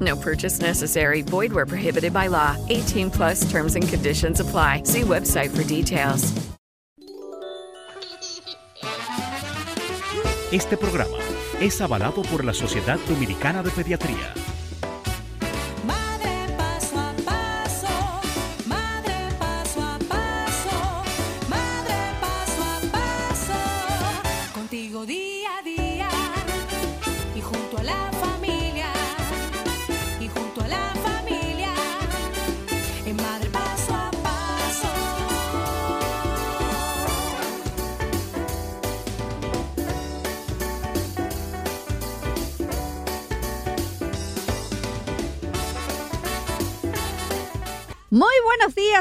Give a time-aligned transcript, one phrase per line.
[0.00, 1.22] No purchase necessary.
[1.22, 2.56] Void where prohibited by law.
[2.68, 4.84] 18 plus terms and conditions apply.
[4.84, 6.32] See website for details.
[10.52, 11.16] Este programa
[11.60, 14.34] es avalado por la Sociedad Dominicana de Pediatría.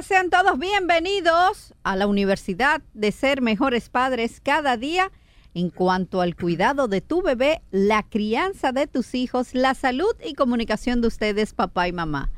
[0.01, 5.11] Sean todos bienvenidos a la Universidad de Ser Mejores Padres cada día
[5.53, 10.35] en cuanto al cuidado de tu bebé, la crianza de tus hijos, la salud y
[10.35, 12.31] comunicación de ustedes, papá y mamá.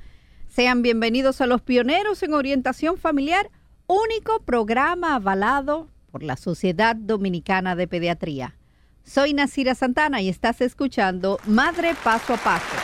[0.47, 3.51] Sean bienvenidos a los pioneros en orientación familiar,
[3.85, 8.55] único programa avalado por la Sociedad Dominicana de Pediatría.
[9.03, 12.80] Soy Nasira Santana y estás escuchando Madre Paso a Paso.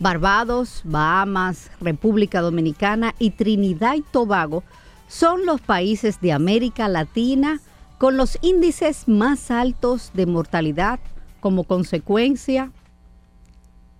[0.00, 4.64] Barbados, Bahamas, República Dominicana y Trinidad y Tobago
[5.08, 7.60] son los países de América Latina
[7.98, 11.00] con los índices más altos de mortalidad
[11.40, 12.72] como consecuencia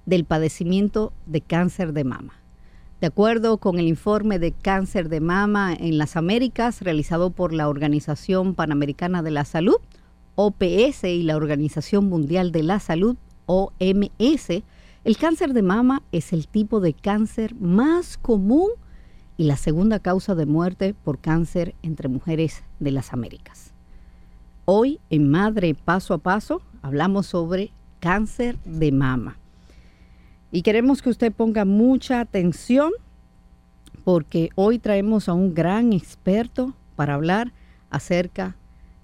[0.07, 2.33] del padecimiento de cáncer de mama.
[3.03, 7.69] De acuerdo con el informe de cáncer de mama en las Américas realizado por la
[7.69, 9.77] Organización Panamericana de la Salud,
[10.35, 14.63] OPS, y la Organización Mundial de la Salud, OMS,
[15.03, 18.69] el cáncer de mama es el tipo de cáncer más común
[19.39, 23.73] y la segunda causa de muerte por cáncer entre mujeres de las Américas.
[24.67, 29.39] Hoy en Madre Paso a Paso hablamos sobre cáncer de mama.
[30.53, 32.93] Y queremos que usted ponga mucha atención
[34.05, 37.53] porque hoy traemos a un gran experto para hablar
[37.89, 38.57] acerca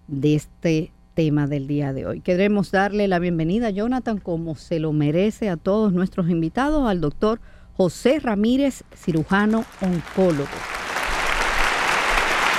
[0.09, 2.21] de este tema del día de hoy.
[2.21, 7.41] Queremos darle la bienvenida, Jonathan, como se lo merece a todos nuestros invitados, al doctor
[7.77, 10.47] José Ramírez, cirujano oncólogo.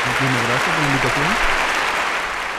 [0.08, 1.28] Muchísimas gracias por la invitación.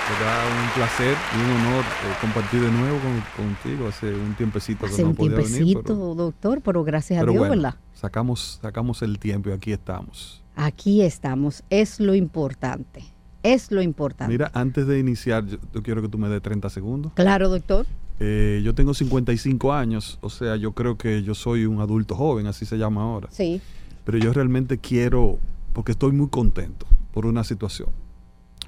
[0.09, 3.89] Será un placer y un honor eh, compartir de nuevo con- contigo.
[3.89, 7.31] Hace un tiempecito que Hace no un podía venir, tiempecito, pero, doctor, pero gracias pero
[7.31, 7.79] a Dios, bueno, ¿verdad?
[7.93, 10.43] sacamos, sacamos el tiempo y aquí estamos.
[10.57, 13.05] Aquí estamos, es lo importante,
[13.43, 14.33] es lo importante.
[14.33, 17.13] Mira, antes de iniciar, yo, yo quiero que tú me des 30 segundos.
[17.15, 17.87] Claro, doctor.
[18.21, 22.47] Eh, yo tengo 55 años, o sea, yo creo que yo soy un adulto joven,
[22.47, 23.29] así se llama ahora.
[23.31, 23.61] Sí.
[24.05, 25.39] Pero yo realmente quiero,
[25.73, 27.91] porque estoy muy contento por una situación.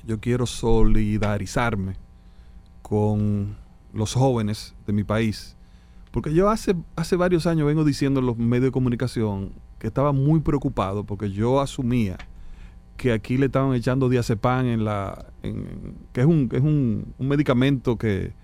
[0.07, 1.95] Yo quiero solidarizarme
[2.83, 3.57] con
[3.93, 5.57] los jóvenes de mi país.
[6.13, 10.13] Porque yo hace, hace varios años vengo diciendo en los medios de comunicación que estaba
[10.13, 12.19] muy preocupado porque yo asumía
[13.01, 17.97] que aquí le estaban echando diazepam en la que es un, es un, un medicamento
[17.97, 18.35] que,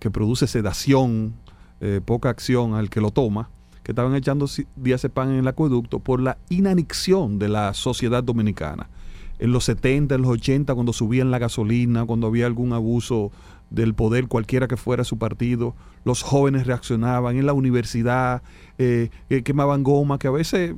[0.00, 1.34] que produce sedación,
[1.80, 3.50] eh, poca acción al que lo toma,
[3.84, 8.88] que estaban echando diazepam en el acueducto por la inanición de la sociedad dominicana.
[9.38, 13.30] En los 70, en los 80, cuando subían la gasolina, cuando había algún abuso
[13.70, 18.42] del poder, cualquiera que fuera su partido, los jóvenes reaccionaban en la universidad,
[18.76, 20.74] eh, que quemaban goma, que a veces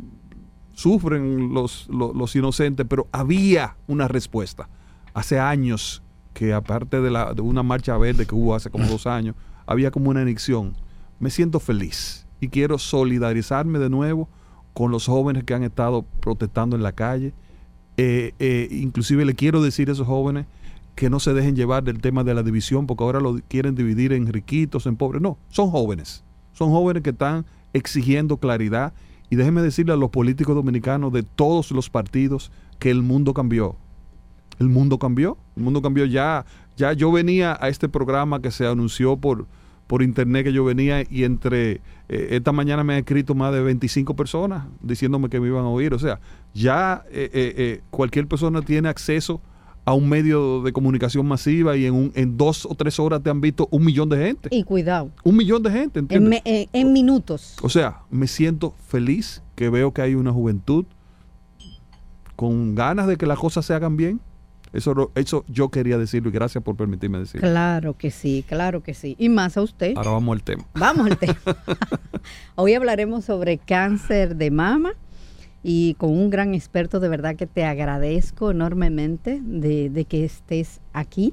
[0.74, 4.68] sufren los, los, inocentes, pero había una respuesta.
[5.14, 6.02] Hace años
[6.34, 9.36] que aparte de, la, de una marcha verde que hubo hace como dos años,
[9.66, 10.74] había como una anexión.
[11.20, 14.28] Me siento feliz y quiero solidarizarme de nuevo
[14.74, 17.32] con los jóvenes que han estado protestando en la calle.
[17.96, 20.46] Eh, eh, inclusive le quiero decir a esos jóvenes
[20.94, 24.12] que no se dejen llevar del tema de la división, porque ahora lo quieren dividir
[24.12, 25.22] en riquitos, en pobres.
[25.22, 26.24] No, son jóvenes.
[26.52, 28.92] Son jóvenes que están exigiendo claridad.
[29.32, 33.76] Y déjenme decirle a los políticos dominicanos de todos los partidos que el mundo cambió.
[34.58, 35.38] El mundo cambió.
[35.56, 36.44] El mundo cambió ya.
[36.76, 39.46] Ya yo venía a este programa que se anunció por,
[39.86, 41.80] por internet que yo venía y entre
[42.10, 45.68] eh, esta mañana me han escrito más de 25 personas diciéndome que me iban a
[45.68, 45.94] oír.
[45.94, 46.20] O sea,
[46.52, 49.51] ya eh, eh, cualquier persona tiene acceso a
[49.86, 53.40] un medio de comunicación masiva y en, un, en dos o tres horas te han
[53.40, 54.48] visto un millón de gente.
[54.52, 56.42] Y cuidado, Un millón de gente, en, ¿entiendes?
[56.44, 57.56] me- en- en minutos.
[57.62, 60.84] O sea, me siento feliz que veo que hay una juventud
[62.36, 64.20] con ganas de que las cosas se hagan bien.
[64.72, 67.46] Eso, lo- eso yo quería decirlo y gracias por permitirme decirlo.
[67.46, 69.16] Claro que sí, claro que sí.
[69.18, 69.94] Y más a usted.
[69.96, 70.64] Ahora vamos al tema.
[70.74, 71.36] Vamos al tema.
[72.54, 74.92] Hoy hablaremos sobre cáncer de mama
[75.62, 80.80] y con un gran experto, de verdad que te agradezco enormemente de, de que estés
[80.92, 81.32] aquí.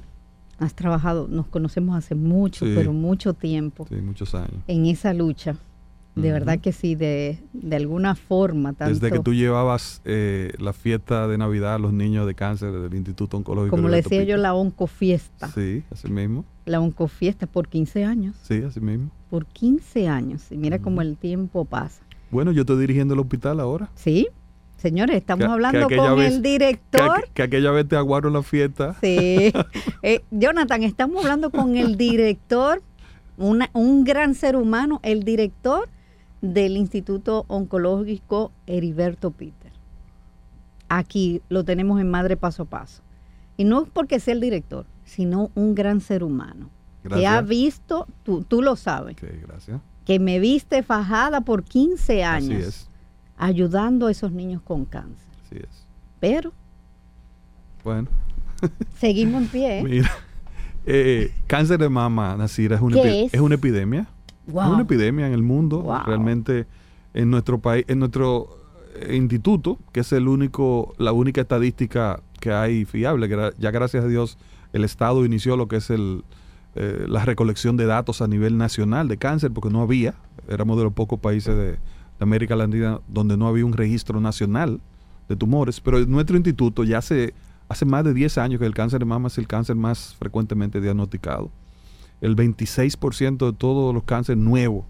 [0.58, 2.72] Has trabajado, nos conocemos hace mucho, Sí.
[2.74, 4.62] pero mucho tiempo Sí, muchos años.
[4.66, 5.56] en esa lucha.
[6.16, 8.72] De verdad que sí, de, de alguna forma.
[8.74, 12.72] Tanto, Desde que tú llevabas eh, la fiesta de Navidad a los niños de cáncer
[12.72, 13.74] del Instituto Oncológico.
[13.74, 15.48] como le decía yo, la oncofiesta.
[15.48, 16.44] Sí, así mismo.
[16.66, 18.36] La oncofiesta por 15 años.
[18.42, 19.10] Sí, así mismo.
[19.30, 20.50] Por 15 años.
[20.50, 22.02] Y mira cómo el tiempo pasa.
[22.30, 23.90] Bueno, yo estoy dirigiendo el hospital ahora.
[23.94, 24.28] Sí,
[24.76, 27.28] señores, estamos Que- que hablando con vez- el Que, director.
[27.34, 28.96] que aquella vez te aguaron la fiesta.
[29.00, 29.52] Sí.
[30.02, 32.82] Eh, Jonathan, estamos hablando con el director,
[33.36, 35.88] una- un gran ser humano, el director
[36.40, 39.72] del Instituto Oncológico Heriberto Peter.
[40.88, 43.02] Aquí lo tenemos en Madre Paso a Paso.
[43.56, 46.70] Y no es porque sea el director, sino un gran ser humano.
[47.02, 47.32] Que Gracias.
[47.32, 49.80] ha visto, tú, tú lo sabes, Ok, gracias.
[50.10, 52.88] Que me viste fajada por 15 Así años es.
[53.38, 55.28] ayudando a esos niños con cáncer.
[55.46, 55.86] Así es.
[56.18, 56.52] Pero
[57.84, 58.08] Bueno.
[58.98, 59.78] seguimos en pie.
[59.78, 59.82] ¿eh?
[59.84, 60.10] Mira,
[60.84, 63.34] eh, cáncer de mama, Nasira, es una, ¿Qué epi- es?
[63.34, 64.08] es una epidemia.
[64.48, 64.62] Wow.
[64.64, 65.80] Es una epidemia en el mundo.
[65.82, 66.00] Wow.
[66.06, 66.66] Realmente
[67.14, 68.58] en nuestro país, en nuestro
[68.96, 74.02] eh, instituto, que es el único, la única estadística que hay fiable, que ya gracias
[74.04, 74.38] a Dios
[74.72, 76.24] el Estado inició lo que es el,
[76.74, 80.14] eh, la recolección de datos a nivel nacional de cáncer, porque no había,
[80.48, 81.78] éramos de los pocos países de,
[82.20, 84.78] América Latina donde no había un registro nacional
[85.26, 87.32] de tumores, pero nuestro instituto ya hace,
[87.68, 90.82] hace más de 10 años que el cáncer de mama es el cáncer más frecuentemente
[90.82, 91.50] diagnosticado.
[92.20, 94.84] El 26% de todos los cánceres nuevos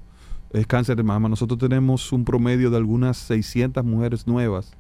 [0.52, 1.28] es cáncer de mama.
[1.28, 4.72] Nosotros tenemos un promedio de algunas 600 mujeres nuevas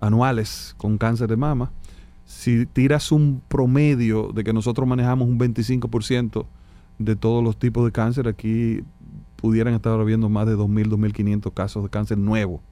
[0.00, 1.70] anuales con cáncer de mama.
[2.24, 6.46] Si tiras un promedio de que nosotros manejamos un 25%
[6.98, 8.82] de todos los tipos de cáncer, aquí
[9.36, 12.62] pudieran estar habiendo más de 2.000, 2.500 casos de cáncer nuevo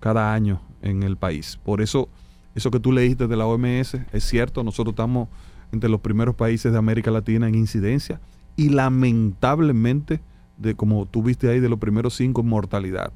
[0.00, 1.58] cada año en el país.
[1.62, 2.08] Por eso,
[2.54, 5.28] eso que tú leíste de la OMS es cierto, nosotros estamos
[5.72, 8.20] entre los primeros países de América Latina en incidencia
[8.56, 10.20] y lamentablemente,
[10.56, 13.12] de como tú viste ahí, de los primeros cinco en mortalidad.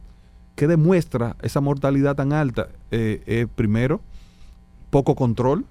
[0.55, 2.69] ¿Qué demuestra esa mortalidad tan alta?
[2.91, 4.03] Eh, eh, primero,
[4.90, 5.64] poco control,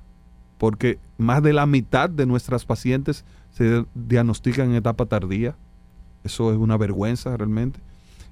[0.57, 5.55] porque más de la mitad de nuestras pacientes se diagnostican en etapa tardía.
[6.23, 7.79] Eso es una vergüenza realmente.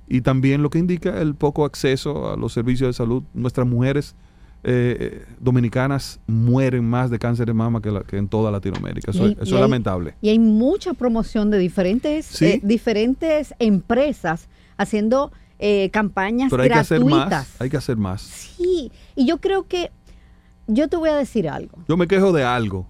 [0.10, 3.24] Y también lo que indica el poco acceso a los servicios de salud.
[3.34, 4.16] Nuestras mujeres
[4.64, 9.12] eh, dominicanas mueren más de cáncer de mama que, la- que en toda Latinoamérica.
[9.12, 10.16] Eso, Y- eso y es hay- lamentable.
[10.22, 12.46] Y hay mucha promoción de diferentes, Sí.
[12.46, 17.30] eh, diferentes empresas haciendo eh, campañas Pero hay que hacer gratuitas.
[17.32, 17.62] más.
[17.62, 18.22] Hay que hacer más.
[18.22, 19.90] Sí, y yo creo que
[20.68, 21.78] yo te voy a decir algo.
[21.88, 22.88] Yo me quejo de algo.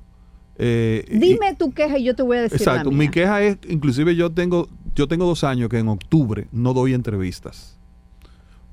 [0.60, 2.89] eh, y- Dime tu queja y yo te voy a decir la Exacto.
[2.89, 3.00] mía.
[3.00, 6.93] Mi queja es, inclusive yo tengo, yo tengo dos años que en octubre no doy
[6.96, 7.77] entrevistas.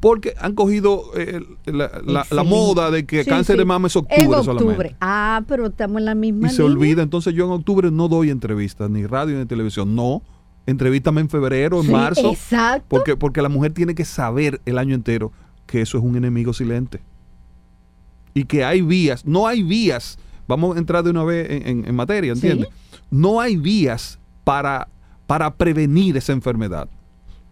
[0.01, 2.49] Porque han cogido eh, la, la- la Sí.
[2.49, 3.59] moda de que Sí, cáncer sí.
[3.59, 4.59] de mama es octubre, En octubre.
[4.61, 4.97] solamente.
[5.01, 7.03] Ah, pero estamos en la misma Y se olvida.
[7.03, 9.95] Entonces yo en octubre no doy entrevistas, ni radio ni televisión.
[9.95, 10.23] No.
[10.67, 12.31] Entrevístame en febrero, en marzo.
[12.31, 12.87] Exacto.
[12.89, 15.33] Porque, porque la mujer tiene que saber el año entero
[15.67, 17.01] que eso es un enemigo silente.
[18.35, 21.89] Y que hay vías, no hay vías, vamos a entrar de una vez en, en-
[21.89, 22.47] en materia, Sí.
[22.49, 22.69] ¿entiendes?
[23.11, 24.89] No hay vías para,
[25.27, 26.89] para prevenir esa enfermedad.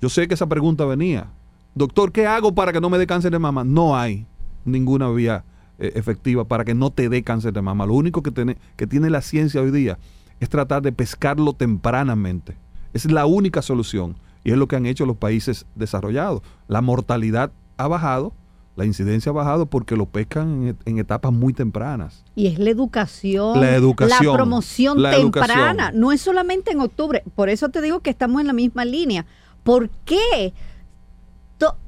[0.00, 1.28] Yo sé que esa pregunta venía.
[1.74, 3.62] Doctor, ¿qué hago para que no me dé cáncer de mama?
[3.64, 4.26] No hay
[4.64, 5.44] ninguna vía
[5.78, 7.86] eh, efectiva para que no te dé cáncer de mama.
[7.86, 9.98] Lo único que tiene, que tiene la ciencia hoy día
[10.40, 12.56] es tratar de pescarlo tempranamente.
[12.92, 14.16] Es la única solución.
[14.44, 16.42] Y es lo que han hecho los países desarrollados.
[16.66, 18.32] La mortalidad ha bajado
[18.74, 22.24] la incidencia ha bajado porque lo pescan en, en etapas muy tempranas.
[22.34, 25.54] Y es la educación, La educación, la promoción la temprana.
[25.72, 26.00] educación.
[26.00, 27.22] No es solamente en octubre.
[27.34, 29.26] Por eso te digo que estamos en la misma línea.
[29.62, 30.54] ¿Por qué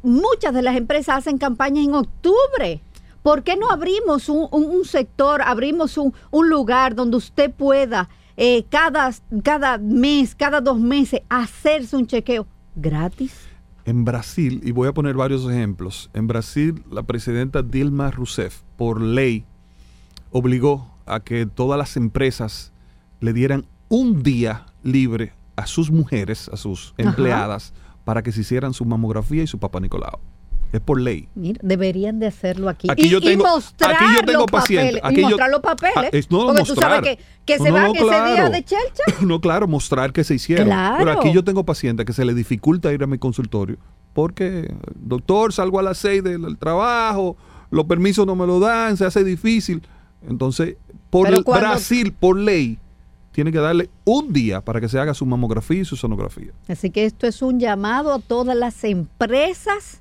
[0.02, 2.80] muchas de las empresas hacen campañas en octubre?
[3.22, 8.08] ¿Por qué no abrimos un, un- un sector, abrimos un, un lugar donde usted pueda
[8.36, 9.10] eh, cada,
[9.42, 13.32] cada mes, cada dos meses, hacerse un chequeo gratis?
[13.86, 19.00] En Brasil, y voy a poner varios ejemplos, en Brasil la presidenta Dilma Rousseff, por
[19.00, 19.44] ley,
[20.30, 22.72] obligó a que todas las empresas
[23.20, 27.10] le dieran un día libre a sus mujeres, a sus Ajá.
[27.10, 27.74] empleadas,
[28.04, 30.18] para que se hicieran su mamografía y su papá Nicolau.
[30.72, 31.28] Es por ley.
[31.36, 32.88] Mira, deberían de hacerlo aquí.
[32.90, 35.02] Aquí y, yo tengo- y mostrar aquí yo tengo los pacientes, papeles.
[35.04, 35.94] aquí y yo- mostrar los papeles.
[35.96, 38.50] Ah, es- no, porque tú sabes que, se no, van no, ese día claro.
[38.50, 39.02] de chelcha.
[39.22, 40.66] no, claro, mostrar que se hicieron.
[40.66, 40.96] Claro.
[40.98, 43.76] Pero aquí yo tengo pacientes que se les dificulta ir a mi consultorio
[44.14, 47.36] porque, doctor, salgo a las 6 del, del trabajo,
[47.70, 49.82] los permisos no me lo dan, se hace difícil.
[50.28, 50.76] Entonces,
[51.10, 52.78] por el- cuando- Brasil, por ley,
[53.32, 56.52] tiene que darle un día para que se haga su mamografía y su sonografía.
[56.68, 60.00] Así que esto es un llamado a todas las empresas,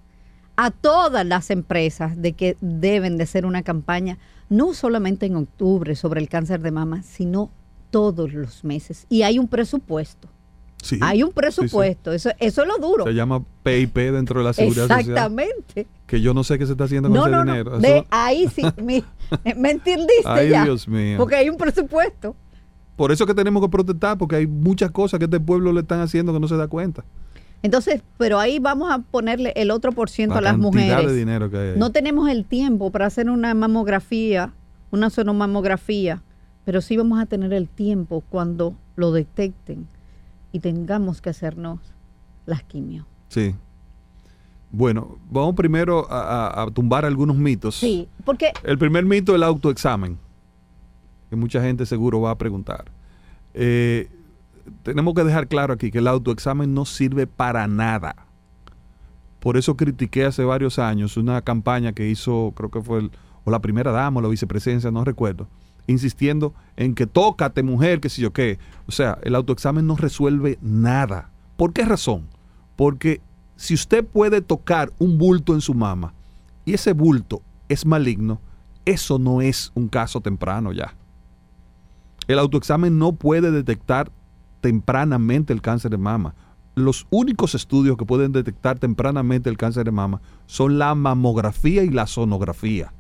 [0.56, 4.18] a todas las empresas, de que deben de hacer una campaña,
[4.50, 7.50] no solamente en octubre sobre el cáncer de mama, sino
[7.90, 9.06] todos los meses.
[9.10, 10.28] Y hay un presupuesto.
[10.82, 11.00] Sí.
[11.02, 11.36] Hay un Sí, sí.
[11.36, 12.12] presupuesto.
[12.12, 13.06] Eso, eso es lo duro.
[13.06, 15.00] Se llama PIP dentro de la seguridad social.
[15.00, 15.88] Exactamente.
[16.06, 17.78] Que yo no sé qué se está haciendo con No, ese no, dinero.
[17.80, 19.04] Eso- ahí sí, me,
[19.56, 20.66] me entendiste Ay, ya.
[20.66, 21.18] Dios mío.
[21.18, 22.36] Porque hay un presupuesto.
[22.98, 26.02] Por eso que tenemos que protestar, porque hay muchas cosas que este pueblo le están
[26.02, 27.04] haciendo que no se da cuenta.
[27.64, 31.08] Entonces, pero ahí vamos a ponerle el otro por ciento La a las mujeres.
[31.08, 31.78] de dinero que hay ahí.
[31.80, 34.52] No tenemos el tiempo para hacer una mamografía,
[34.92, 36.22] una sonomamografía,
[36.66, 39.88] pero sí vamos a tener el tiempo cuando lo detecten
[40.52, 41.80] y tengamos que hacernos
[42.46, 43.06] las quimio.
[43.30, 43.56] Sí.
[44.72, 47.76] Bueno, vamos primero a, a- a tumbar algunos mitos.
[47.76, 50.18] Sí, porque El primer mito es el autoexamen,
[51.30, 52.86] que mucha gente seguro va a preguntar.
[53.54, 54.10] Eh,
[54.84, 58.16] tenemos que dejar claro aquí que el autoexamen no sirve para nada.
[59.40, 63.12] Por eso critiqué hace varios años una campaña que hizo, creo que fue el-
[63.44, 65.48] o la primera dama o la vicepresidencia, no recuerdo,
[65.86, 68.58] insistiendo en que tócate mujer, que sé yo qué.
[68.88, 71.30] O sea, el autoexamen no resuelve nada.
[71.58, 72.28] ¿Por qué razón?
[72.78, 73.20] Porque
[73.58, 76.14] si usted puede tocar un bulto en su mama
[76.64, 78.40] y ese bulto es maligno,
[78.86, 80.96] eso no es un caso temprano ya.
[82.28, 84.10] El autoexamen no puede detectar
[84.64, 86.36] tempranamente el cáncer de mama.
[86.74, 91.90] Los únicos estudios que pueden detectar tempranamente el cáncer de mama son la mamografía y
[91.90, 92.94] la sonografía.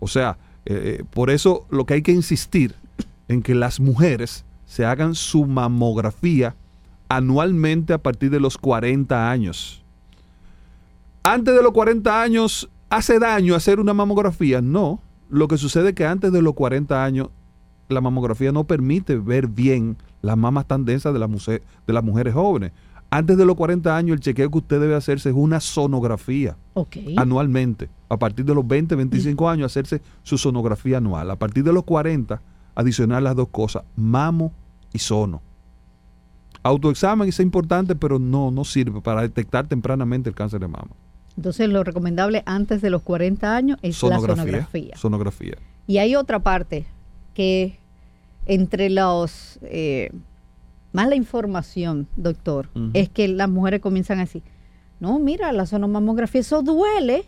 [0.00, 2.74] O sea, eh, eh, por eso lo que hay que insistir
[3.26, 6.54] en que las mujeres se hagan su mamografía
[7.08, 9.82] anualmente a partir de los 40 años.
[11.22, 14.60] Antes de los 40 años, ¿hace daño hacer una mamografía?
[14.60, 15.00] No.
[15.30, 17.30] Lo que sucede es que antes de los 40 años,
[17.88, 22.02] la mamografía no permite ver bien las mamas tan densas de, las muse- de las
[22.04, 22.72] mujeres jóvenes.
[23.10, 26.56] Antes de los 40 años, el chequeo que usted debe hacerse es una sonografía
[27.16, 27.88] anualmente.
[28.08, 31.30] A partir de los 20, 25 años, hacerse su sonografía anual.
[31.30, 32.40] A partir de los 40,
[32.74, 34.52] adicionar las dos cosas, mamo
[34.92, 35.40] y sono.
[36.62, 40.90] Autoexamen es importante, pero no, no sirve para detectar tempranamente el cáncer de mama.
[41.36, 44.96] Entonces, lo recomendable antes de los 40 años es la sonografía.
[44.96, 45.54] Sonografía.
[45.86, 46.86] Y hay otra parte
[47.36, 47.78] que
[48.46, 50.10] entre los eh,
[50.92, 54.42] más la información, doctor, es que las mujeres comienzan a decir,
[54.98, 57.26] no, mira, la sonomamografía, eso duele.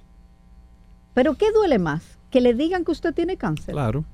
[1.12, 2.18] Pero ¿qué duele más?
[2.30, 3.74] Que le digan que usted tiene cáncer.
[3.74, 4.06] Claro.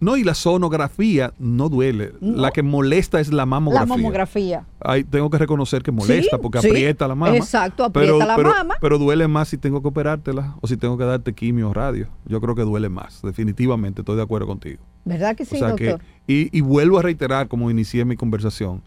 [0.00, 2.14] No, y la sonografía no duele.
[2.22, 2.40] No.
[2.40, 3.86] La que molesta es la mamografía.
[3.86, 4.66] La mamografía.
[4.80, 6.68] Ay, tengo que reconocer que molesta Sí, porque sí.
[6.68, 7.36] aprieta la mama.
[7.36, 8.76] Exacto, aprieta la pero, mama.
[8.80, 12.08] Pero duele más si tengo que operártela o si tengo que darte quimio o radio.
[12.24, 14.82] Yo creo que duele más, definitivamente, estoy de acuerdo contigo.
[15.04, 16.00] ¿Verdad que sí, o sea doctor?
[16.26, 18.82] que, y, y vuelvo a reiterar, como inicié mi conversación,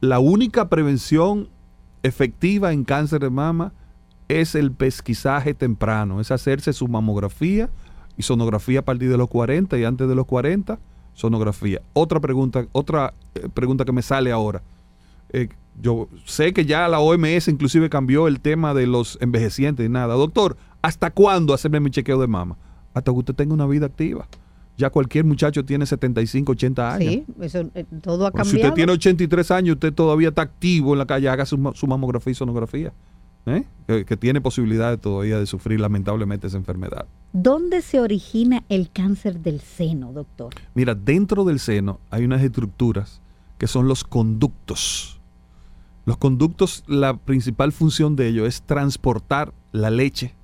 [0.00, 1.48] la única prevención
[2.02, 3.72] efectiva en cáncer de mama
[4.28, 7.70] es el pesquisaje temprano, es hacerse su mamografía
[8.16, 10.78] y sonografía a partir de los 40 y antes de los 40,
[11.14, 11.80] sonografía.
[11.92, 14.62] Otra pregunta, otra eh, pregunta que me sale ahora.
[15.30, 15.48] Eh,
[15.80, 20.14] yo sé que ya la OMS inclusive cambió el tema de los envejecientes y nada.
[20.14, 22.56] Doctor, ¿hasta cuándo hacerme mi chequeo de mama?
[22.94, 24.26] Hasta que usted tenga una vida activa.
[24.78, 27.12] Ya cualquier muchacho tiene 75, 80 años.
[27.14, 28.68] Sí, eso, eh, todo ha Pero si cambiado.
[28.70, 31.86] usted tiene 83 años, usted todavía está activo en la calle, haga su, ma- su
[31.86, 32.92] mamografía y sonografía.
[33.46, 33.64] ¿eh?
[33.86, 37.06] Que, que tiene posibilidades todavía de sufrir lamentablemente esa enfermedad.
[37.32, 40.52] ¿Dónde se origina el cáncer del seno, doctor?
[40.74, 43.20] Mira, dentro del seno hay unas estructuras
[43.58, 45.20] que son los conductos.
[46.04, 50.34] Los conductos, la principal función de ellos es transportar la leche.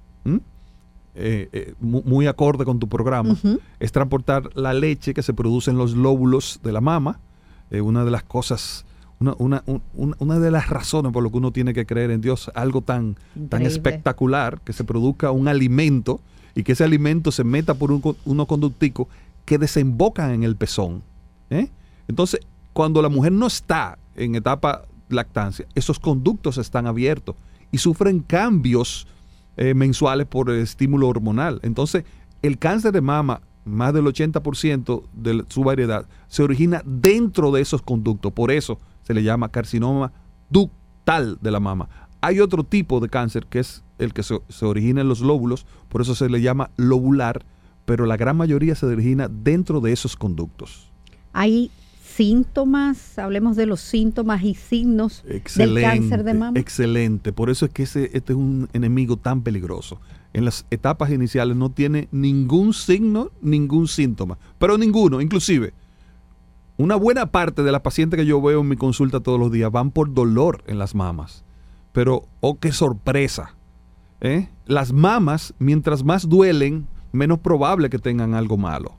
[1.15, 3.37] Eh, eh, mu- muy acorde con tu programa,
[3.81, 7.19] es transportar la leche que se produce en los lóbulos de la mama.
[7.71, 8.85] Eh, una de las cosas,
[9.19, 12.21] una, una- un- una- de las razones por lo que uno tiene que creer en
[12.21, 13.17] Dios, algo tan,
[13.49, 16.21] tan espectacular, que se produzca un alimento
[16.55, 19.07] y que ese alimento se meta por un, unos conducticos
[19.45, 21.03] que desembocan en el pezón.
[21.51, 21.69] ¿eh?
[22.09, 22.41] Entonces,
[22.73, 27.35] cuando la mujer no está en etapa lactancia, esos conductos están abiertos
[27.71, 29.07] y sufren cambios
[29.57, 31.61] eh, mensuales por el estímulo hormonal.
[31.63, 32.05] Entonces,
[32.43, 37.83] el cáncer de mama, más del 80% de su variedad, se origina dentro de esos
[37.83, 38.33] conductos.
[38.33, 40.13] Por eso se le llama carcinoma
[40.49, 41.89] ductal de la mama.
[42.21, 45.67] Hay otro tipo de cáncer que es el que se, se origina en los lóbulos,
[45.89, 47.45] por eso se le llama lobular,
[47.85, 50.91] pero la gran mayoría se origina dentro de esos conductos.
[51.33, 51.71] Hay
[52.03, 56.59] síntomas, hablemos de los síntomas y signos Excelente, del cáncer de mama.
[56.59, 57.33] excelente.
[57.33, 60.01] Por eso es que ese, este es un enemigo tan peligroso.
[60.33, 65.75] En las etapas iniciales no tiene ningún signo, ningún síntoma, pero ninguno, inclusive.
[66.79, 69.71] Una buena parte de las pacientes que yo veo en mi consulta todos los días
[69.71, 71.45] van por dolor en las mamas.
[71.93, 73.55] Pero, oh, qué sorpresa.
[74.21, 74.49] ¿eh?
[74.67, 78.97] Las mamas, mientras más duelen, menos probable que tengan algo malo.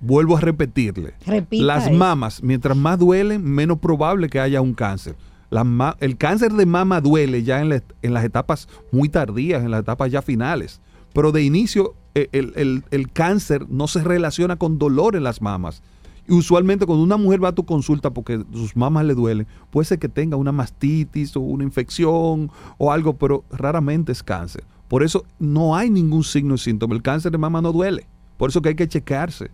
[0.00, 1.14] Vuelvo a repetirle.
[1.26, 1.94] Repita Las eso.
[1.94, 5.14] mamas, mientras más duelen, menos probable que haya un cáncer.
[5.50, 9.70] La el cáncer de mama duele ya en, la- en las etapas muy tardías, en
[9.70, 10.80] las etapas ya finales.
[11.12, 15.42] Pero de inicio, eh, el, el- el cáncer no se relaciona con dolor en las
[15.42, 15.82] mamas.
[16.28, 19.86] Y usualmente cuando una mujer va a tu consulta porque sus mamas le duelen, puede
[19.86, 24.62] ser que tenga una mastitis o una infección o algo, pero raramente es cáncer.
[24.86, 26.94] Por eso no hay ningún signo y síntoma.
[26.94, 28.06] El cáncer de mama no duele.
[28.36, 29.50] Por eso que hay que checarse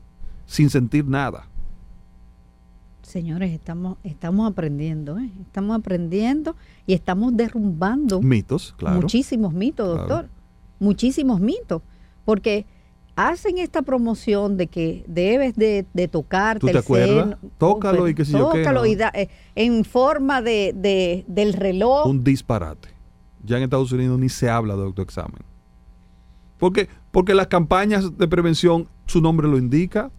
[0.47, 1.47] sin sentir nada.
[3.03, 5.31] Señores, estamos, estamos aprendiendo, ¿eh?
[5.41, 9.00] estamos aprendiendo y estamos derrumbando Mitos, claro.
[9.00, 10.09] muchísimos mitos, Claro.
[10.09, 10.29] doctor.
[10.81, 11.83] Muchísimos mitos.
[12.25, 12.67] Porque
[13.15, 17.25] hacen esta promoción de que debes de, de tocarte ¿Tú te el acuerdas?
[17.39, 17.50] seno.
[17.59, 18.87] Tócalo Oh, y qué sé yo qué, Tócalo ¿no?
[18.87, 22.06] y da- eh, en forma de, de- del reloj.
[22.09, 22.89] Un disparate.
[23.45, 25.41] Ya en Estados Unidos ni se habla de autoexamen.
[26.59, 26.89] ¿Por qué?
[27.13, 30.11] Porque las campañas de prevención, su nombre lo indica.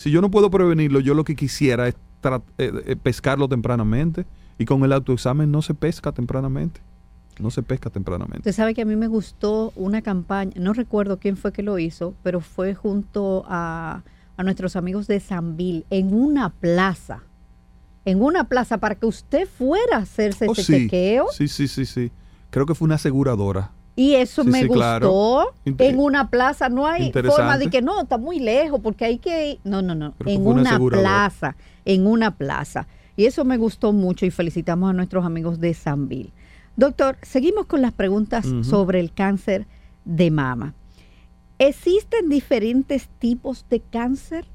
[0.00, 1.94] Si yo no puedo prevenirlo, yo lo que quisiera es
[2.56, 4.24] eh, eh, pescarlo tempranamente.
[4.56, 6.80] Y con el autoexamen no se pesca tempranamente.
[7.38, 8.38] No se pesca tempranamente.
[8.38, 11.78] Usted sabe que a mí me gustó una campaña, no recuerdo quién fue que lo
[11.78, 14.02] hizo, pero fue junto a,
[14.38, 17.20] a nuestros amigos de Sanville en una plaza.
[18.06, 20.72] En una plaza para que usted fuera a hacerse Oh, ese sí.
[20.72, 21.26] chequeo.
[21.30, 22.10] Sí, sí, sí, sí.
[22.48, 23.70] Creo que fue una aseguradora.
[24.00, 24.78] Y eso Sí, me sí, gustó.
[24.80, 25.54] claro.
[25.66, 29.50] En una plaza no hay forma de que no, está muy lejos porque hay que
[29.50, 29.58] ir.
[29.62, 30.14] No, no, no.
[30.24, 31.54] En una plaza.
[31.84, 32.86] En una plaza.
[33.16, 36.32] Y eso me gustó mucho y felicitamos a nuestros amigos de Sanville.
[36.76, 39.66] Doctor, seguimos con las preguntas sobre el cáncer
[40.06, 40.72] de mama.
[41.58, 44.46] ¿Existen diferentes tipos de cáncer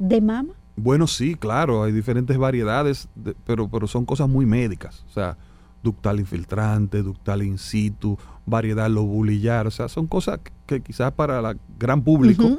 [0.00, 0.54] de mama?
[0.74, 5.04] Bueno, sí, claro, hay diferentes variedades, de- pero, pero son cosas muy médicas.
[5.08, 5.36] O sea,
[5.84, 9.68] ductal infiltrante, ductal in situ, variedad lobulillar.
[9.68, 12.58] O sea, son cosas que, quizás para el gran público,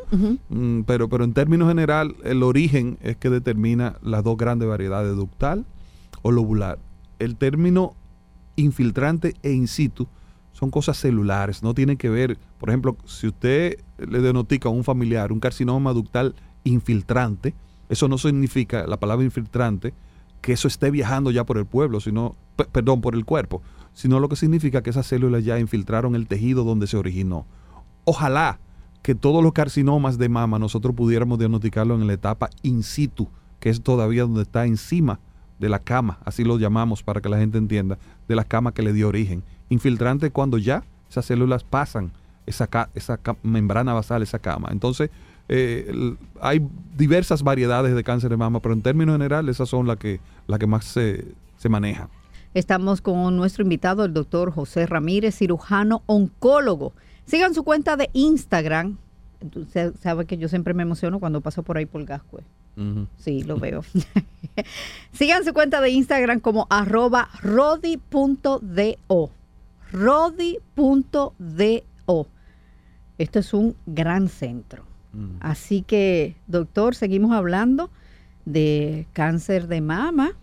[0.49, 5.15] mm, pero, pero en términos general, el origen es que determina las dos grandes variedades,
[5.15, 5.65] ductal
[6.21, 6.79] o lobular.
[7.19, 7.95] El término
[8.55, 10.07] infiltrante e in situ
[10.53, 14.85] son cosas celulares, no tienen que ver, por ejemplo, si usted le diagnostica a un
[14.85, 16.33] familiar un carcinoma ductal
[16.63, 17.53] infiltrante,
[17.89, 19.93] eso no significa, la palabra infiltrante,
[20.45, 23.63] que eso esté viajando ya por el pueblo, sino, pe- perdón, por el cuerpo,
[23.95, 27.47] sino lo que significa que esas células ya infiltraron el tejido donde se originó.
[28.03, 28.59] Ojalá
[29.01, 33.27] que todos los carcinomas de mama nosotros pudiéramos diagnosticarlo en la etapa in situ,
[33.59, 35.19] que es todavía donde está encima
[35.57, 38.83] de la cama, así lo llamamos para que la gente entienda, de la cama que
[38.83, 39.41] le dio origen.
[39.69, 42.11] Infiltrante cuando ya esas células pasan
[42.45, 44.69] esa, esa membrana basal, esa cama.
[44.71, 45.09] Entonces,
[45.47, 49.97] eh, hay diversas variedades de cáncer de mama, pero en términos generales esas son las
[49.97, 51.25] que, las que más se,
[51.57, 52.09] se manejan.
[52.53, 56.93] Estamos con nuestro invitado, el doctor José Ramírez, cirujano oncólogo.
[57.25, 58.97] Sigan su cuenta de Instagram.
[59.53, 62.43] Usted sabe que yo siempre me emociono cuando paso por ahí por Gascue.
[63.17, 63.83] Sí, lo veo.
[65.13, 69.29] Sigan su cuenta de Instagram como arroba rodi.do.
[69.91, 71.31] Rodi.do.
[73.17, 74.94] Esto es un gran centro.
[75.39, 77.89] Así que, doctor, seguimos hablando
[78.45, 80.33] de cáncer de mama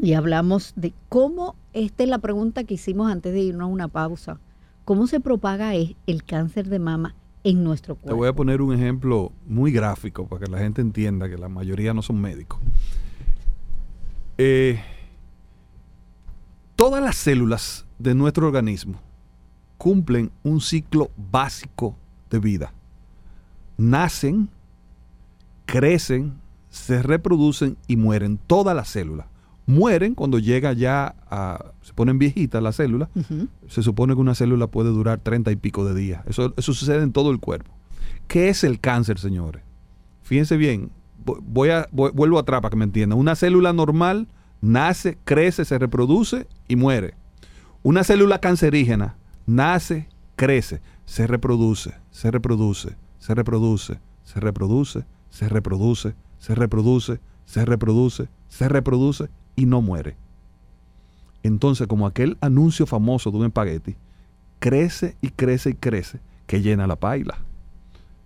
[0.00, 3.88] y hablamos de cómo, esta es la pregunta que hicimos antes de irnos a una
[3.88, 4.38] pausa,
[4.84, 8.16] cómo se propaga e- el cáncer de mama en nuestro Te cuerpo.
[8.18, 11.94] voy a poner un ejemplo muy gráfico para que la gente entienda que la mayoría
[11.94, 12.58] no son médicos.
[14.38, 14.80] Eh,
[16.76, 18.98] todas las células de nuestro organismo
[19.78, 21.96] cumplen un ciclo básico
[22.30, 22.72] de vida.
[23.80, 24.50] Nacen,
[25.66, 26.34] crecen,
[26.68, 29.26] se reproducen y mueren todas las células.
[29.66, 31.64] Mueren cuando llega ya a...
[31.82, 33.08] se ponen viejitas las células.
[33.68, 36.22] Se supone que una célula puede durar 30 y pico de días.
[36.26, 37.72] Eso, eso sucede en todo el cuerpo.
[38.26, 39.62] ¿Qué es el cáncer, señores?
[40.22, 40.90] Fíjense bien,
[41.24, 43.18] vo- voy a, voy- vuelvo atrás para que me entiendan.
[43.18, 44.28] Una célula normal
[44.60, 47.14] nace, crece, se reproduce y muere.
[47.82, 49.16] Una célula cancerígena
[49.46, 57.64] nace, crece, se reproduce, se reproduce, se reproduce, se reproduce, se reproduce, se reproduce, se
[57.64, 60.16] reproduce, se reproduce y no muere.
[61.42, 63.96] Entonces, como aquel anuncio famoso de un espagueti,
[64.58, 67.38] crece y crece y crece que llena la paila.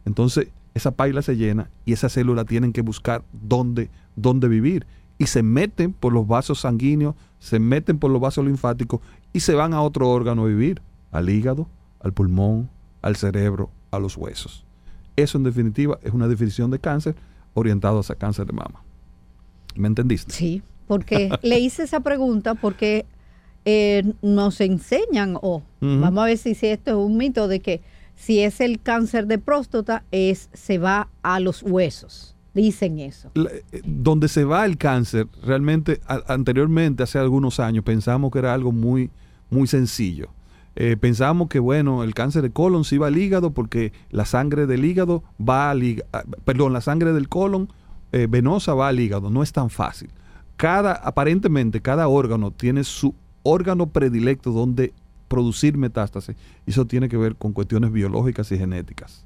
[0.04, 4.86] Entonces, esa paila se llena y esas células tienen que buscar dónde, dónde vivir.
[5.18, 9.00] Y se meten por los vasos sanguíneos, se meten por los vasos linfáticos
[9.32, 11.68] y se van a otro órgano a vivir, al hígado,
[12.00, 12.70] al pulmón,
[13.02, 14.63] al cerebro, a los huesos.
[15.16, 17.14] Eso en definitiva es una definición de cáncer
[17.54, 18.82] orientado hacia cáncer de mama.
[19.76, 20.32] ¿Me entendiste?
[20.32, 23.06] Sí, porque le hice esa pregunta porque
[23.64, 26.00] eh, nos enseñan, o Ujú.
[26.00, 27.80] vamos a ver si, si esto es un mito, de que
[28.16, 32.36] si es el cáncer de próstata, es, se va a los huesos.
[32.54, 33.30] Dicen eso.
[33.34, 38.38] La- eh, donde se va el cáncer, realmente a- anteriormente, hace algunos años, pensamos que
[38.38, 39.10] era algo muy,
[39.50, 40.28] muy sencillo.
[40.76, 44.66] Eh, pensábamos que, bueno, el cáncer de colon se iba al hígado porque la sangre
[44.66, 46.08] del hígado va al hígado,
[46.44, 47.72] perdón, la sangre del colon
[48.12, 49.30] eh, venosa va al hígado.
[49.30, 50.10] No es tan fácil.
[50.56, 54.92] Cada, aparentemente, cada órgano tiene su órgano predilecto donde
[55.28, 56.36] producir metástasis.
[56.66, 59.24] Eso tiene que ver con cuestiones biológicas y genéticas.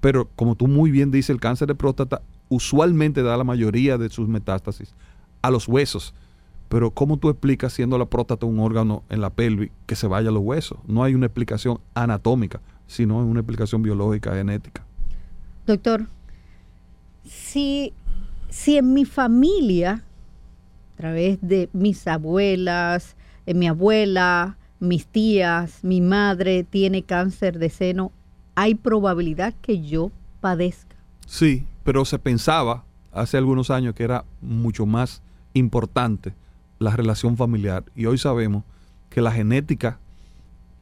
[0.00, 4.08] Pero como tú muy bien dices, el cáncer de próstata usualmente da la mayoría de
[4.10, 4.94] sus metástasis
[5.42, 6.14] a los huesos.
[6.72, 10.30] Pero ¿cómo tú explicas siendo la próstata un órgano en la pelvis que se vaya
[10.30, 10.78] a los huesos?
[10.86, 14.82] No hay una explicación anatómica, sino una explicación biológica, genética.
[15.66, 16.06] Doctor,
[17.26, 17.92] si,
[18.48, 20.02] si en mi familia,
[20.94, 27.68] a través de mis abuelas, eh, mi abuela, mis tías, mi madre tiene cáncer de
[27.68, 28.12] seno,
[28.54, 30.96] ¿hay probabilidad que yo padezca?
[31.26, 35.20] Sí, pero se pensaba hace algunos años que era mucho más
[35.52, 36.32] importante
[36.82, 38.64] la relación familiar y hoy sabemos
[39.10, 39.98] que la genética,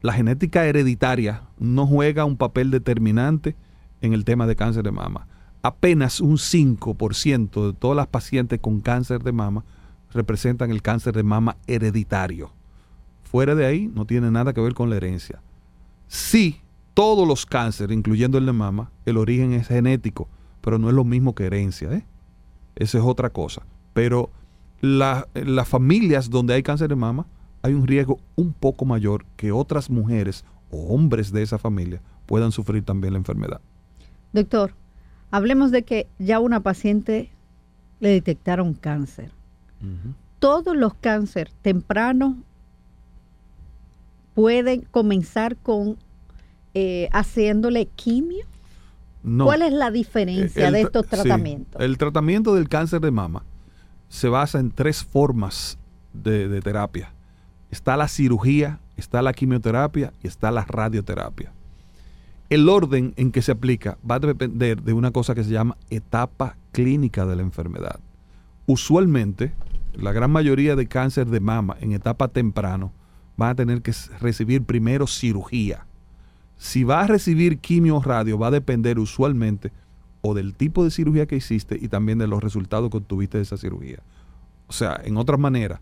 [0.01, 3.55] la genética hereditaria no juega un papel determinante
[4.01, 5.27] en el tema de cáncer de mama.
[5.63, 9.63] Apenas un 5% de todas las pacientes con cáncer de mama
[10.11, 12.51] representan el cáncer de mama hereditario.
[13.23, 15.41] Fuera de ahí no tiene nada que ver con la herencia.
[16.07, 16.61] Sí,
[16.93, 20.27] todos los cánceres, incluyendo el de mama, el origen es genético,
[20.61, 21.91] pero no es lo mismo que herencia.
[21.93, 22.05] ¿eh?
[22.75, 23.61] Esa es otra cosa.
[23.93, 24.29] Pero
[24.81, 27.25] la- las familias donde hay cáncer de mama,
[27.61, 32.51] hay un riesgo un poco mayor que otras mujeres o hombres de esa familia puedan
[32.51, 33.61] sufrir también la enfermedad.
[34.33, 34.73] Doctor,
[35.29, 37.29] hablemos de que ya una paciente
[37.99, 39.31] le detectaron cáncer.
[40.39, 42.35] Todos los cánceres tempranos
[44.33, 45.97] pueden comenzar con
[46.73, 48.45] eh, haciéndole quimio.
[49.23, 49.45] No.
[49.45, 51.79] ¿Cuál es la diferencia El de estos sí, tratamientos?
[51.81, 53.43] el tratamiento del cáncer de mama
[54.11, 55.77] se basa en tres formas
[56.11, 57.13] de, terapia.
[57.71, 61.53] Está la cirugía, está la quimioterapia y está la radioterapia.
[62.49, 65.77] El orden en que se aplica va a depender de una cosa que se llama
[65.89, 68.01] etapa clínica de la enfermedad.
[68.65, 69.53] Usualmente,
[69.93, 72.91] la gran mayoría de cáncer de mama en etapa temprano
[73.37, 75.85] van a tener que recibir primero cirugía.
[76.57, 79.71] Si va a recibir quimio radio, va a depender usualmente
[80.21, 83.43] o del tipo de cirugía que hiciste y también de los resultados que obtuviste de
[83.43, 83.99] esa cirugía.
[84.67, 85.79] O sea, en otras maneras,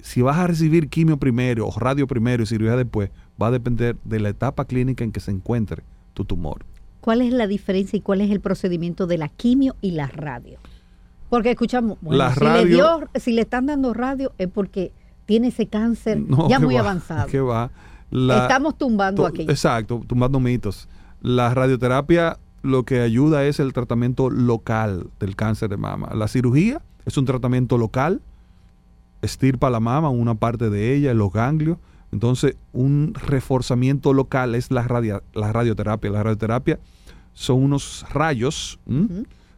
[0.00, 3.96] si vas a recibir quimio primero o radio primero y cirugía después, va a depender
[4.04, 5.82] de la etapa clínica en que se encuentre
[6.14, 6.64] tu tumor.
[7.00, 10.58] ¿Cuál es la diferencia y cuál es el procedimiento de la quimio y la radio?
[11.30, 14.92] Porque escuchamos, bueno, La si, le dio, si le están dando radio es porque
[15.24, 17.26] tiene ese cáncer No, ya muy va, avanzado.
[17.28, 17.70] que va.
[18.10, 19.42] La- Estamos tumbando to- aquí.
[19.42, 20.88] Exacto, tumbando mitos.
[21.20, 26.10] La radioterapia lo que ayuda es el tratamiento local del cáncer de mama.
[26.14, 28.20] La cirugía es un tratamiento local,
[29.22, 31.78] estirpa la mama, una parte de ella, los ganglios.
[32.12, 36.10] Entonces, un reforzamiento local es la, radia- la radioterapia.
[36.10, 36.78] La radioterapia
[37.34, 38.78] son unos rayos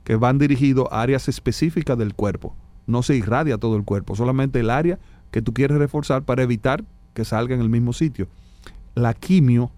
[0.05, 2.55] que van dirigidos a áreas específicas del cuerpo.
[2.87, 4.99] No se irradia todo el cuerpo, solamente el área
[5.31, 8.29] que tú quieres reforzar para evitar que salga en el mismo sitio.
[8.95, 9.71] La quimio,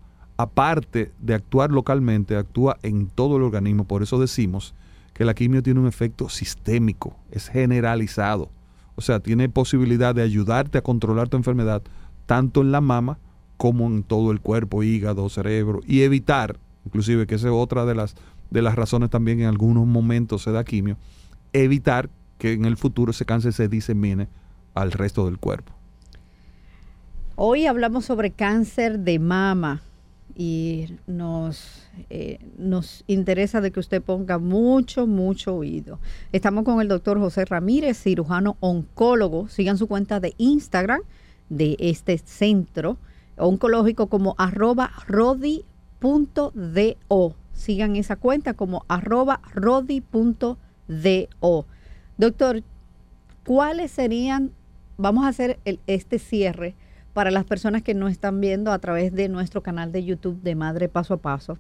[0.43, 3.85] aparte de actuar localmente, actúa en todo el organismo.
[3.85, 4.75] Por eso decimos
[5.13, 8.49] que la quimio tiene un efecto sistémico, es generalizado.
[8.95, 11.83] O sea, tiene posibilidad de ayudarte a controlar tu enfermedad
[12.25, 13.19] tanto en la mama
[13.59, 17.95] como en todo el cuerpo, hígado, cerebro, y evitar, inclusive que esa es otra de
[17.95, 18.15] las,
[18.51, 20.97] de las razones también en algunos momentos se da quimio,
[21.53, 24.29] evitar que en el futuro ese cáncer se disemine
[24.75, 25.75] al resto del cuerpo.
[27.37, 29.83] Hoy hablamos sobre cáncer de mama
[30.37, 35.99] y nos, eh, nos interesa de que usted ponga mucho, mucho oído.
[36.33, 39.49] Estamos con el doctor José Ramírez, cirujano oncólogo.
[39.49, 41.01] Sigan su cuenta de Instagram
[41.49, 42.97] de este centro
[43.37, 45.65] oncológico como arroba rodi.do.
[47.53, 50.57] Sigan esa cuenta como arroba rodi.do.
[52.19, 52.63] Doctor,
[53.45, 54.53] ¿cuáles serían,
[54.97, 56.75] vamos a hacer el- este cierre
[57.21, 60.55] para las personas que no están viendo a través de nuestro canal de YouTube de
[60.55, 61.59] Madre Paso a Paso?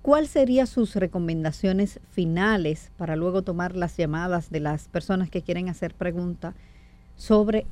[0.00, 5.68] ¿Cuáles serían sus recomendaciones finales para luego tomar las llamadas de las personas que quieren
[5.68, 6.54] hacer preguntas
[7.16, 7.66] sobre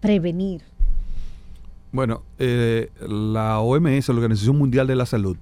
[0.00, 0.60] prevenir?
[1.90, 5.38] Bueno, eh, la OMS, la Organización Mundial de la Salud,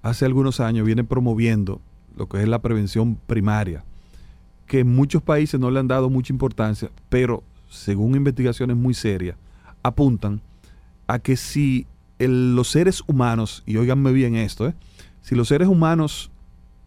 [0.00, 1.82] hace algunos años viene promoviendo
[2.16, 3.84] lo que es la prevención primaria,
[4.66, 9.36] que en muchos países no le han dado mucha importancia, pero según investigaciones muy serias,
[9.86, 10.40] apuntan
[11.06, 11.86] a que si
[12.18, 14.74] los seres humanos, y óiganme bien esto, ¿eh?
[15.20, 16.30] si los seres humanos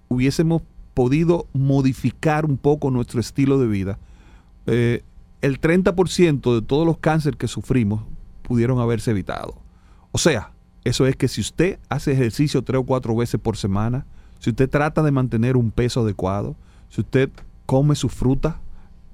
[0.08, 4.00] hubiésemos podido modificar un poco nuestro estilo de vida,
[4.66, 5.04] eh,
[5.42, 8.04] el 30% de todos los cánceres que sufrimos
[8.42, 9.56] pudieron haberse evitado.
[10.12, 10.52] O sea,
[10.84, 14.06] eso es que si usted hace ejercicio tres o cuatro veces por semana,
[14.40, 16.56] si usted trata de mantener un peso adecuado,
[16.90, 17.30] si usted
[17.66, 18.60] come su fruta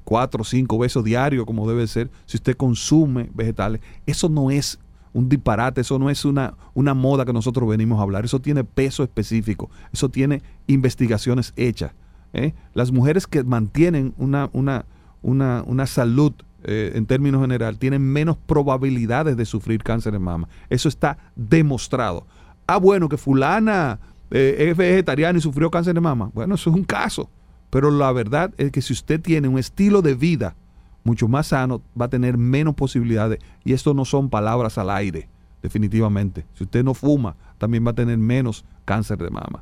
[0.05, 4.79] cuatro o cinco veces diario como debe ser, si usted consume vegetales, eso no es
[5.11, 8.63] un disparate, eso no es una, una moda que nosotros venimos a hablar, eso tiene
[8.63, 11.91] peso específico, eso tiene investigaciones hechas.
[12.33, 12.53] ¿eh?
[12.73, 14.85] Las mujeres que mantienen una, una,
[15.21, 20.49] una, una salud eh, en términos general tienen menos probabilidades de sufrir cáncer de mama.
[20.69, 22.25] Eso está demostrado.
[22.67, 23.99] Ah, bueno, que fulana
[24.31, 26.29] eh, es vegetariana y sufrió cáncer de mama.
[26.33, 27.29] Bueno, eso es un caso.
[27.75, 30.55] Pero la verdad es que si usted tiene un estilo de vida
[31.03, 33.39] mucho más sano, va a tener menos posibilidades.
[33.65, 35.27] Y esto no son palabras al aire,
[35.61, 36.45] definitivamente.
[36.53, 39.61] Si usted no fuma, también va a tener menos cáncer de mama.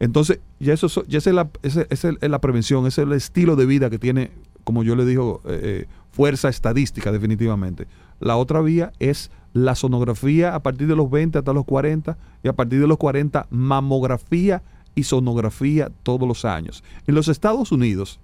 [0.00, 1.50] Entonces, ya eso so- ya esa es la,
[2.22, 4.30] es la prevención, ese es el estilo de vida que tiene,
[4.64, 7.88] como yo le digo, eh, eh, fuerza estadística definitivamente.
[8.20, 12.48] La otra vía es la sonografía a partir de los 20 hasta los 40 y
[12.48, 14.62] a partir de los 40 mamografía
[14.94, 16.82] y sonografía todos los años.
[17.06, 18.20] En los Estados Unidos,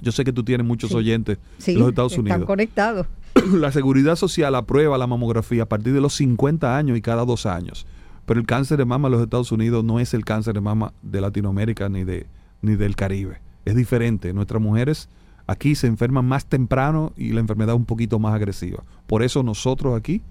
[0.00, 0.96] yo sé que tú tienes muchos Sí.
[0.96, 2.46] oyentes Sí, en los Estados están Unidos.
[2.46, 3.06] conectados.
[3.52, 7.46] la seguridad social aprueba la mamografía a partir de los 50 años y cada dos
[7.46, 7.86] años.
[8.26, 10.92] Pero el cáncer de mama en los Estados Unidos no es el cáncer de mama
[11.02, 12.26] de Latinoamérica ni, de,
[12.62, 13.40] ni del Caribe.
[13.64, 14.32] Es diferente.
[14.32, 15.08] Nuestras mujeres
[15.46, 18.84] aquí se enferman más temprano y la enfermedad es un poquito más agresiva.
[19.06, 20.22] Por eso nosotros aquí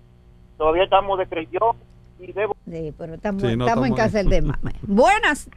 [0.58, 1.76] todavía estamos de creyón
[2.20, 4.60] y debo Sí, pero estamos, Sí, no, estamos en casa del tema.
[4.84, 5.50] Buenas.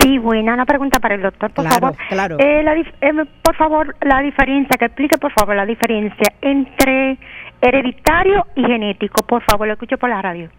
[0.00, 1.96] Sí, buena, una pregunta para el doctor, por Claro, favor.
[2.08, 2.36] claro.
[2.38, 7.18] Eh, la eh, por favor, la diferencia, que explique por favor la diferencia entre
[7.60, 9.22] hereditario y genético.
[9.22, 10.50] Por favor, lo escucho por la radio.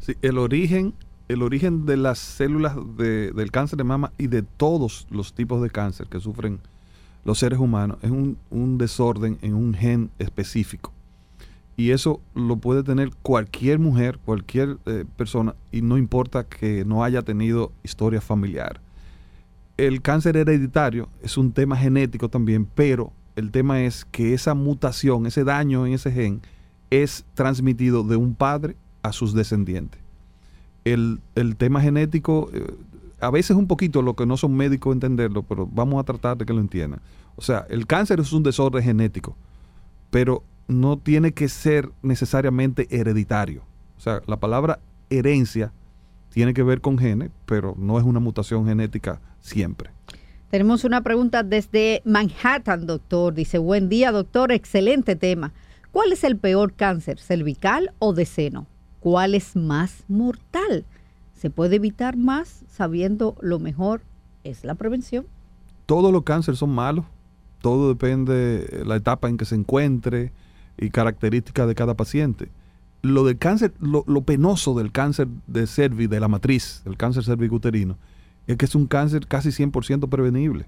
[0.00, 0.94] Sí, el origen,
[1.28, 5.62] el origen de las células de- del cáncer de mama y de todos los tipos
[5.62, 6.60] de cáncer que sufren
[7.24, 10.92] los seres humanos es un, un desorden en un gen específico.
[11.76, 17.04] Y eso lo puede tener cualquier mujer, cualquier eh, persona, y no importa que no
[17.04, 18.80] haya tenido historia familiar.
[19.76, 25.26] El cáncer hereditario es un tema genético también, pero el tema es que esa mutación,
[25.26, 26.40] ese daño en ese gen,
[26.90, 28.76] es transmitido de un padre
[29.08, 30.00] a sus descendientes.
[30.84, 32.64] El, el tema genético, eh,
[33.20, 36.46] a veces un poquito lo que no son médicos entenderlo, pero vamos a tratar de
[36.46, 37.00] que lo entiendan.
[37.36, 39.36] O sea, el cáncer es un desorden genético,
[40.10, 43.62] pero no tiene que ser necesariamente hereditario.
[43.96, 45.72] O sea, la palabra herencia
[46.30, 49.90] tiene que ver con genes, pero no es una mutación genética siempre.
[50.50, 53.34] Tenemos una pregunta desde Manhattan, doctor.
[53.34, 55.52] Dice, buen día, doctor, excelente tema.
[55.92, 58.66] ¿Cuál es el peor cáncer, cervical o de seno?
[59.00, 60.84] ¿Cuál es más mortal?
[61.34, 64.02] ¿Se puede evitar más sabiendo lo mejor
[64.44, 65.26] es la prevención?
[65.88, 67.06] todos los cánceres son malos.
[67.62, 70.32] Todo depende de la etapa en que se encuentre
[70.76, 72.50] y características de cada paciente.
[73.00, 77.96] Lo del cáncer, lo, penoso del cáncer de cervi, de la matriz, del cáncer cervicuterino,
[78.46, 80.66] es que es un cáncer casi 100% prevenible.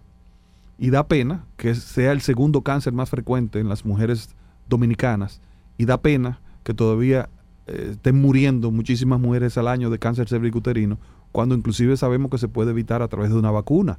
[0.79, 4.31] Y da pena que sea el segundo cáncer más frecuente en las mujeres
[4.71, 5.43] dominicanas.
[5.77, 7.29] Y da pena que todavía
[7.67, 10.99] eh, estén muriendo muchísimas mujeres al año de cáncer cervicuterino,
[11.33, 13.99] cuando inclusive sabemos que se puede evitar a través de una vacuna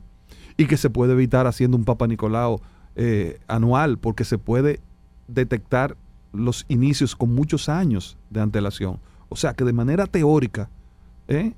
[0.58, 2.62] y que se puede evitar haciendo un Papa Nicolau
[2.96, 4.80] eh, anual, porque se puede
[5.28, 5.96] detectar
[6.34, 9.00] los inicios con muchos años de antelación.
[9.30, 10.70] O sea que de manera teórica,
[11.28, 11.54] ¿eh?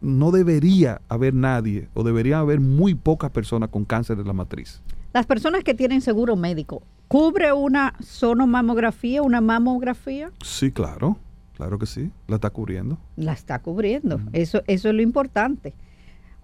[0.00, 4.80] no debería haber nadie o debería haber muy pocas personas con cáncer de la matriz.
[5.12, 10.32] Las personas que tienen seguro médico, ¿cubre una sonomamografía, una mamografía?
[10.42, 11.18] Sí, claro,
[11.54, 12.96] claro que sí, la está cubriendo.
[13.16, 14.20] La está cubriendo.
[14.32, 15.74] Eso, eso es lo importante.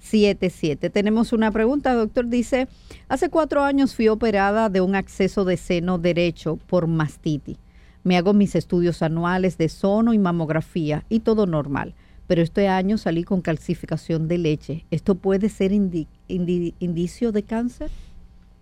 [0.00, 0.90] 809-200-7777.
[0.92, 2.28] Tenemos una pregunta, doctor.
[2.28, 2.68] Dice,
[3.08, 7.56] hace cuatro años fui operada de un acceso de seno derecho por mastitis.
[8.04, 11.94] Me hago mis estudios anuales de sono y mamografía y todo normal.
[12.26, 14.84] Pero este año salí con calcificación de leche.
[14.90, 17.90] ¿Esto puede ser indi- indi- indicio de cáncer?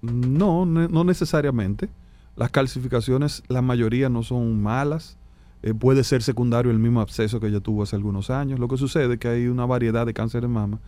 [0.03, 1.89] No, no necesariamente.
[2.37, 5.17] Las calcificaciones, la mayoría no son malas.
[5.63, 8.61] Eh, puede ser secundario el mismo absceso que ella tuvo hace algunos años.
[8.61, 10.79] Lo que sucede es que hay una variedad de cáncer de mama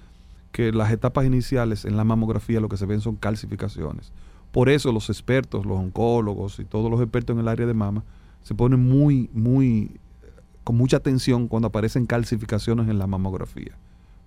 [0.53, 4.13] que las etapas iniciales en la mamografía lo que se ven son calcificaciones.
[4.53, 8.03] Por eso los expertos, los oncólogos y todos los expertos en el área de mama
[8.43, 9.91] se ponen muy, muy,
[10.23, 10.31] eh,
[10.65, 13.77] con mucha atención cuando aparecen calcificaciones en la mamografía.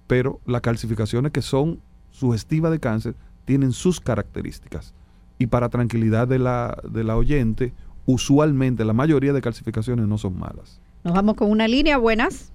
[0.08, 1.80] Pero las calcificaciones que son
[2.12, 4.94] sugestivas de cáncer tienen sus características.
[5.40, 7.74] Y para tranquilidad de la, de la oyente,
[8.06, 10.80] usualmente la mayoría de calcificaciones no son malas.
[11.04, 11.98] Nos vamos con una línea.
[11.98, 12.51] Buenas.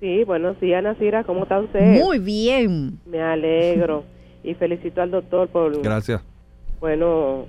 [0.00, 1.24] Sí, buenos días, Nasira.
[1.24, 2.02] ¿Cómo está usted?
[2.02, 2.98] Muy bien.
[3.06, 4.04] Me alegro
[4.44, 6.22] y felicito al doctor por, Gracias.
[6.80, 7.46] bueno,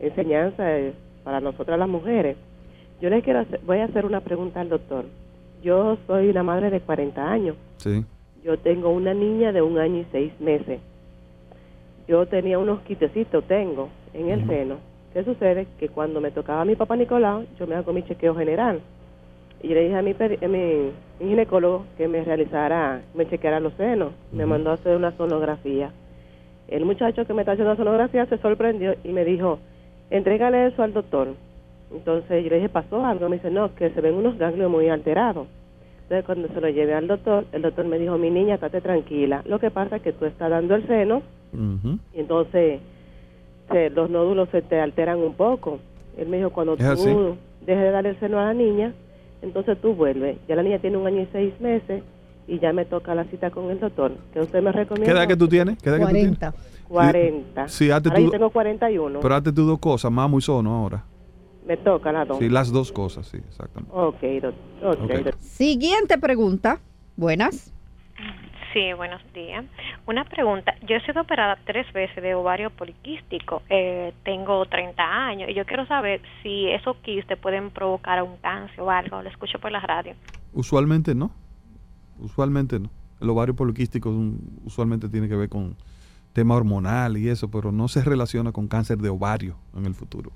[0.00, 2.36] enseñanza eh, para nosotras las mujeres.
[3.00, 5.04] Yo le quiero hacer, voy a hacer una pregunta al doctor.
[5.62, 7.56] Yo soy una madre de 40 años.
[7.78, 8.04] Sí.
[8.44, 10.80] Yo tengo una niña de un año y seis meses.
[12.08, 14.76] Yo tenía unos quitecitos, tengo, en el seno.
[15.12, 15.66] ¿Qué sucede?
[15.78, 18.80] Que cuando me tocaba mi papá Nicolau, yo me hago mi chequeo general.
[19.64, 20.90] Y yo le dije a mi, a mi,
[21.20, 24.12] mi ginecólogo que me realizara, me chequeara los senos.
[24.30, 25.90] Me mandó a hacer una sonografía.
[26.68, 29.58] El muchacho que me está haciendo la sonografía se sorprendió y me dijo,
[30.10, 31.28] entrégale eso al doctor.
[31.90, 33.26] Entonces yo le dije, ¿pasó algo?
[33.30, 35.46] Me dice, no, que se ven unos ganglios muy alterados.
[36.02, 39.40] Entonces cuando se lo llevé al doctor, el doctor me dijo, mi niña, estate tranquila.
[39.46, 41.22] Lo que pasa es que tú estás dando el seno
[42.12, 42.80] y entonces
[43.72, 45.78] se- los nódulos se te alteran un poco.
[46.18, 48.92] Él me dijo, cuando tú dejes de darle el seno a la niña,
[49.44, 50.38] entonces tú vuelves.
[50.48, 52.02] Ya la niña tiene un año y seis meses
[52.48, 54.12] y ya me toca la cita con el doctor.
[54.32, 55.12] ¿Qué usted me recomienda?
[55.12, 55.78] ¿Qué edad que tú tienes?
[55.82, 56.38] ¿Qué edad que tú tienes?
[56.38, 56.54] 40.
[56.88, 57.68] 40.
[57.68, 59.20] Sí, hazte Ahora yo tú- tengo 41.
[59.20, 61.04] Pero hazte tú dos cosas, mamo y sono ahora.
[61.66, 62.38] Me toca las dos.
[62.38, 63.90] Sí, las dos cosas, sí, exactamente.
[63.96, 65.10] Ok, doc- ok, Ok.
[65.24, 66.80] doc- Siguiente pregunta.
[67.16, 67.72] Buenas.
[68.74, 69.64] Sí, buenos días.
[70.04, 70.74] Una pregunta.
[70.84, 73.62] Yo he sido operada tres veces de ovario poliquístico.
[73.70, 78.80] Eh, tengo 30 años y yo quiero saber si esos quistes pueden provocar un cáncer
[78.80, 79.22] o algo.
[79.22, 80.14] Lo escucho por la radio.
[80.52, 81.30] Usualmente no.
[82.18, 82.90] Usualmente no.
[83.20, 84.12] El ovario poliquístico
[84.64, 85.76] usualmente tiene que ver con
[86.32, 90.32] tema hormonal y eso, pero no se relaciona con cáncer de ovario en el futuro.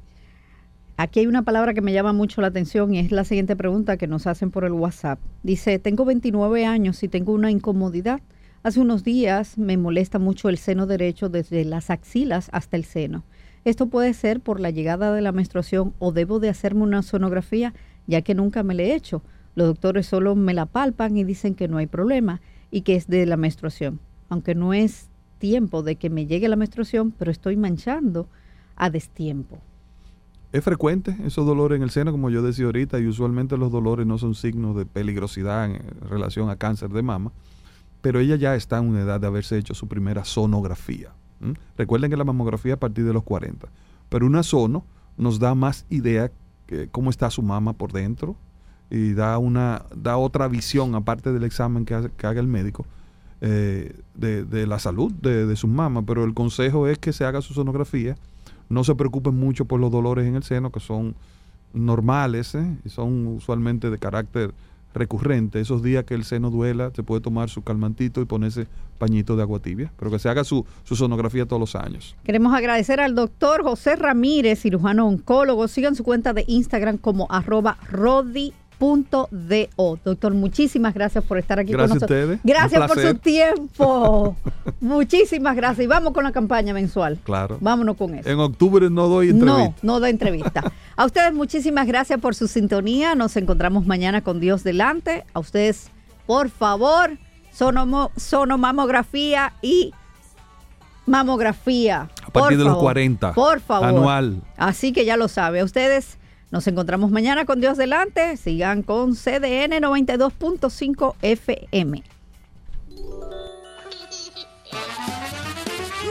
[1.00, 3.96] Aquí hay una palabra que me llama mucho la atención y es la siguiente pregunta
[3.96, 5.20] que nos hacen por el WhatsApp.
[5.44, 8.20] Dice, tengo 29 años y tengo una incomodidad.
[8.64, 13.22] Hace unos días me molesta mucho el seno derecho desde las axilas hasta el seno.
[13.64, 17.74] Esto puede ser por la llegada de la menstruación o debo de hacerme una sonografía
[18.08, 19.22] ya que nunca me la he hecho.
[19.54, 22.40] Los doctores solo me la palpan y dicen que no hay problema
[22.72, 24.00] y que es de la menstruación.
[24.30, 28.28] Aunque no es tiempo de que me llegue la menstruación, pero estoy manchando
[28.74, 29.60] a destiempo.
[30.50, 34.06] Es frecuente esos dolores en el seno, como yo decía ahorita, y usualmente los dolores
[34.06, 37.32] no son signos de peligrosidad en relación a cáncer de mama,
[38.00, 41.12] pero ella ya está en una edad de haberse hecho su primera sonografía.
[41.76, 43.68] Recuerden que la mamografía a partir de los 40,
[44.08, 44.84] pero una sono
[45.16, 46.32] nos da más idea
[46.66, 48.34] que cómo está su mama por dentro
[48.90, 52.86] y da una da otra visión aparte del examen que, haga el médico
[53.40, 57.24] eh, de, de la salud de, de sus mamas, pero el consejo es que se
[57.24, 58.16] haga su sonografía.
[58.68, 61.14] No se preocupen mucho por los dolores en el seno, que son
[61.72, 62.76] normales ¿eh?
[62.84, 64.52] y son usualmente de carácter
[64.94, 65.60] recurrente.
[65.60, 68.66] Esos días que el seno duela, se puede tomar su calmantito y ponerse
[68.98, 72.16] pañito de agua tibia, pero que se haga su, su sonografía todos los años.
[72.24, 75.68] Queremos agradecer al doctor José Ramírez, cirujano oncólogo.
[75.68, 77.78] Sigan su cuenta de Instagram como arroba
[78.80, 79.98] rodi.do.
[80.04, 82.38] Doctor, muchísimas gracias por estar aquí con nosotros.
[82.44, 84.36] Gracias por su tiempo.
[84.80, 85.84] muchísimas gracias.
[85.84, 87.18] Y vamos con la campaña mensual.
[87.24, 87.58] Claro.
[87.60, 88.28] Vámonos con eso.
[88.28, 89.80] En octubre no doy No, entrevista.
[89.82, 90.72] no da entrevista.
[90.96, 93.14] A ustedes muchísimas gracias por su sintonía.
[93.14, 95.24] Nos encontramos mañana con Dios delante.
[95.34, 95.90] A ustedes,
[96.26, 97.18] por favor,
[97.56, 99.92] sonomo- sonomamografía y
[101.06, 102.08] mamografía.
[102.24, 102.84] A partir de los favor.
[102.84, 103.32] 40.
[103.32, 103.88] Por favor.
[103.88, 104.42] Anual.
[104.56, 105.60] Así que ya lo sabe.
[105.60, 106.18] A ustedes
[106.50, 108.36] nos encontramos mañana con Dios delante.
[108.36, 112.02] Sigan con CDN 92.5 FM.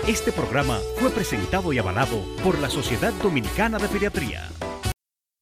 [0.07, 4.47] Este programa fue presentado y avalado por la Sociedad Dominicana de Pediatría.